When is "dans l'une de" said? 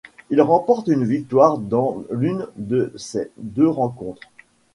1.59-2.91